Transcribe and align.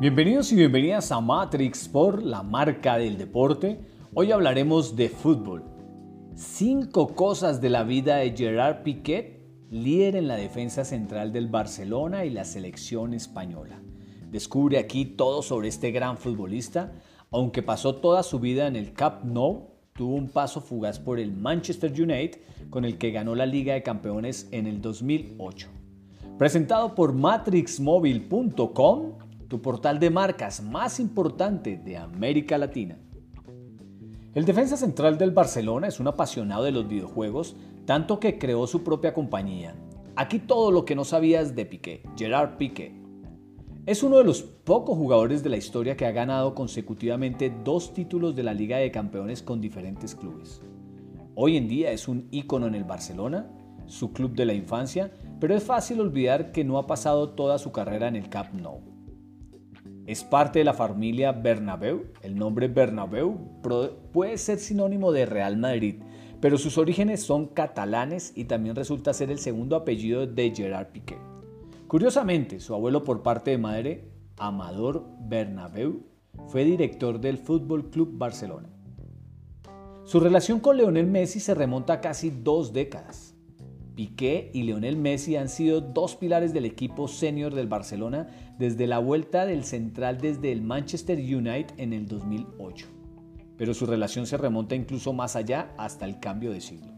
Bienvenidos 0.00 0.52
y 0.52 0.54
bienvenidas 0.54 1.10
a 1.10 1.20
Matrix 1.20 1.88
por 1.88 2.22
la 2.22 2.44
marca 2.44 2.98
del 2.98 3.18
deporte. 3.18 3.80
Hoy 4.14 4.30
hablaremos 4.30 4.94
de 4.94 5.08
fútbol. 5.08 5.64
Cinco 6.36 7.16
cosas 7.16 7.60
de 7.60 7.68
la 7.68 7.82
vida 7.82 8.18
de 8.18 8.30
Gerard 8.30 8.84
Piquet, 8.84 9.40
líder 9.72 10.14
en 10.14 10.28
la 10.28 10.36
defensa 10.36 10.84
central 10.84 11.32
del 11.32 11.48
Barcelona 11.48 12.24
y 12.24 12.30
la 12.30 12.44
selección 12.44 13.12
española. 13.12 13.82
Descubre 14.30 14.78
aquí 14.78 15.04
todo 15.04 15.42
sobre 15.42 15.66
este 15.66 15.90
gran 15.90 16.16
futbolista, 16.16 16.92
aunque 17.32 17.64
pasó 17.64 17.96
toda 17.96 18.22
su 18.22 18.38
vida 18.38 18.68
en 18.68 18.76
el 18.76 18.92
Camp 18.92 19.24
Nou, 19.24 19.66
tuvo 19.94 20.14
un 20.14 20.28
paso 20.28 20.60
fugaz 20.60 21.00
por 21.00 21.18
el 21.18 21.32
Manchester 21.32 21.90
United, 21.90 22.38
con 22.70 22.84
el 22.84 22.98
que 22.98 23.10
ganó 23.10 23.34
la 23.34 23.46
Liga 23.46 23.74
de 23.74 23.82
Campeones 23.82 24.46
en 24.52 24.68
el 24.68 24.80
2008. 24.80 25.66
Presentado 26.38 26.94
por 26.94 27.14
matrixmobile.com, 27.14 29.27
tu 29.48 29.62
portal 29.62 29.98
de 29.98 30.10
marcas 30.10 30.62
más 30.62 31.00
importante 31.00 31.78
de 31.78 31.96
América 31.96 32.58
Latina. 32.58 32.98
El 34.34 34.44
defensa 34.44 34.76
central 34.76 35.16
del 35.16 35.30
Barcelona 35.30 35.88
es 35.88 36.00
un 36.00 36.06
apasionado 36.06 36.64
de 36.64 36.70
los 36.70 36.86
videojuegos, 36.86 37.56
tanto 37.86 38.20
que 38.20 38.38
creó 38.38 38.66
su 38.66 38.84
propia 38.84 39.14
compañía. 39.14 39.74
Aquí 40.16 40.38
todo 40.38 40.70
lo 40.70 40.84
que 40.84 40.94
no 40.94 41.04
sabías 41.04 41.56
de 41.56 41.64
Piqué, 41.64 42.02
Gerard 42.16 42.58
Piqué. 42.58 42.94
Es 43.86 44.02
uno 44.02 44.18
de 44.18 44.24
los 44.24 44.42
pocos 44.42 44.98
jugadores 44.98 45.42
de 45.42 45.48
la 45.48 45.56
historia 45.56 45.96
que 45.96 46.04
ha 46.04 46.12
ganado 46.12 46.54
consecutivamente 46.54 47.50
dos 47.64 47.94
títulos 47.94 48.36
de 48.36 48.42
la 48.42 48.52
Liga 48.52 48.76
de 48.76 48.90
Campeones 48.90 49.42
con 49.42 49.62
diferentes 49.62 50.14
clubes. 50.14 50.60
Hoy 51.34 51.56
en 51.56 51.68
día 51.68 51.90
es 51.90 52.06
un 52.06 52.28
ícono 52.30 52.66
en 52.66 52.74
el 52.74 52.84
Barcelona, 52.84 53.50
su 53.86 54.12
club 54.12 54.34
de 54.34 54.44
la 54.44 54.52
infancia, 54.52 55.10
pero 55.40 55.54
es 55.54 55.64
fácil 55.64 56.00
olvidar 56.00 56.52
que 56.52 56.64
no 56.64 56.76
ha 56.76 56.86
pasado 56.86 57.30
toda 57.30 57.58
su 57.58 57.72
carrera 57.72 58.08
en 58.08 58.16
el 58.16 58.28
Camp 58.28 58.52
Nou. 58.52 58.97
Es 60.08 60.24
parte 60.24 60.60
de 60.60 60.64
la 60.64 60.72
familia 60.72 61.32
Bernabéu. 61.32 62.06
El 62.22 62.34
nombre 62.34 62.66
Bernabéu 62.66 63.60
puede 64.10 64.38
ser 64.38 64.58
sinónimo 64.58 65.12
de 65.12 65.26
Real 65.26 65.58
Madrid, 65.58 65.96
pero 66.40 66.56
sus 66.56 66.78
orígenes 66.78 67.22
son 67.22 67.48
catalanes 67.48 68.32
y 68.34 68.44
también 68.44 68.74
resulta 68.74 69.12
ser 69.12 69.30
el 69.30 69.38
segundo 69.38 69.76
apellido 69.76 70.26
de 70.26 70.50
Gerard 70.56 70.86
Piqué. 70.92 71.18
Curiosamente, 71.88 72.58
su 72.58 72.72
abuelo 72.72 73.04
por 73.04 73.22
parte 73.22 73.50
de 73.50 73.58
madre, 73.58 74.08
Amador 74.38 75.04
Bernabéu, 75.20 76.06
fue 76.46 76.64
director 76.64 77.20
del 77.20 77.36
Fútbol 77.36 77.90
Club 77.90 78.12
Barcelona. 78.14 78.70
Su 80.04 80.20
relación 80.20 80.60
con 80.60 80.78
Leonel 80.78 81.06
Messi 81.06 81.38
se 81.38 81.54
remonta 81.54 81.92
a 81.92 82.00
casi 82.00 82.30
dos 82.30 82.72
décadas. 82.72 83.34
Piqué 83.98 84.52
y 84.54 84.62
Lionel 84.62 84.96
Messi 84.96 85.34
han 85.34 85.48
sido 85.48 85.80
dos 85.80 86.14
pilares 86.14 86.52
del 86.52 86.64
equipo 86.64 87.08
senior 87.08 87.52
del 87.52 87.66
Barcelona 87.66 88.28
desde 88.56 88.86
la 88.86 89.00
vuelta 89.00 89.44
del 89.44 89.64
central 89.64 90.18
desde 90.18 90.52
el 90.52 90.62
Manchester 90.62 91.18
United 91.18 91.74
en 91.78 91.92
el 91.92 92.06
2008. 92.06 92.86
Pero 93.56 93.74
su 93.74 93.86
relación 93.86 94.28
se 94.28 94.36
remonta 94.36 94.76
incluso 94.76 95.12
más 95.12 95.34
allá 95.34 95.74
hasta 95.76 96.04
el 96.04 96.20
cambio 96.20 96.52
de 96.52 96.60
siglo. 96.60 96.92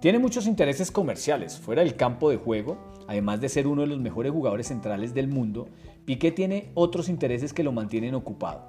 Tiene 0.00 0.18
muchos 0.18 0.46
intereses 0.46 0.90
comerciales 0.90 1.58
fuera 1.58 1.82
del 1.82 1.94
campo 1.94 2.30
de 2.30 2.38
juego, 2.38 2.78
además 3.06 3.42
de 3.42 3.50
ser 3.50 3.66
uno 3.66 3.82
de 3.82 3.88
los 3.88 4.00
mejores 4.00 4.32
jugadores 4.32 4.68
centrales 4.68 5.12
del 5.12 5.28
mundo, 5.28 5.68
Piqué 6.06 6.32
tiene 6.32 6.70
otros 6.72 7.10
intereses 7.10 7.52
que 7.52 7.64
lo 7.64 7.72
mantienen 7.72 8.14
ocupado. 8.14 8.64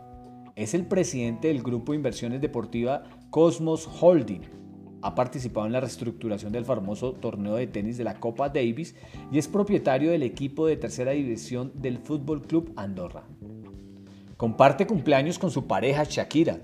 Es 0.57 0.73
el 0.73 0.85
presidente 0.87 1.47
del 1.47 1.63
grupo 1.63 1.93
de 1.93 1.99
inversiones 1.99 2.41
deportiva 2.41 3.03
Cosmos 3.29 3.89
Holding, 4.01 4.62
ha 5.03 5.15
participado 5.15 5.67
en 5.67 5.73
la 5.73 5.81
reestructuración 5.81 6.53
del 6.53 6.63
famoso 6.63 7.11
torneo 7.11 7.55
de 7.55 7.67
tenis 7.67 7.97
de 7.97 8.05
la 8.05 8.21
Copa 8.21 8.47
Davis 8.47 8.95
y 9.31 9.37
es 9.37 9.49
propietario 9.49 10.11
del 10.11 10.23
equipo 10.23 10.65
de 10.65 10.77
tercera 10.77 11.11
división 11.11 11.73
del 11.75 11.99
Fútbol 11.99 12.41
Club 12.41 12.71
Andorra. 12.77 13.25
Comparte 14.37 14.87
cumpleaños 14.87 15.37
con 15.37 15.51
su 15.51 15.67
pareja 15.67 16.05
Shakira, 16.05 16.61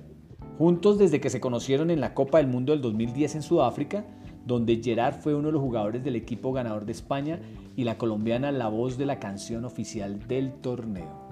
juntos 0.57 0.97
desde 0.97 1.19
que 1.19 1.29
se 1.29 1.41
conocieron 1.41 1.91
en 1.91 1.99
la 1.99 2.13
Copa 2.13 2.37
del 2.37 2.47
Mundo 2.47 2.71
del 2.71 2.81
2010 2.81 3.35
en 3.35 3.43
Sudáfrica, 3.43 4.05
donde 4.45 4.81
Gerard 4.81 5.19
fue 5.19 5.35
uno 5.35 5.49
de 5.49 5.53
los 5.53 5.61
jugadores 5.61 6.03
del 6.03 6.15
equipo 6.15 6.53
ganador 6.53 6.85
de 6.85 6.93
España 6.93 7.41
y 7.75 7.83
la 7.83 7.97
colombiana 7.97 8.53
la 8.53 8.69
voz 8.69 8.97
de 8.97 9.05
la 9.05 9.19
canción 9.19 9.65
oficial 9.65 10.27
del 10.27 10.53
torneo. 10.53 11.28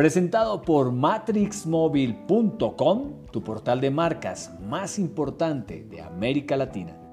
Presentado 0.00 0.62
por 0.62 0.92
matrixmobile.com, 0.92 3.26
tu 3.30 3.44
portal 3.44 3.82
de 3.82 3.90
marcas 3.90 4.50
más 4.66 4.98
importante 4.98 5.84
de 5.84 6.00
América 6.00 6.56
Latina. 6.56 7.09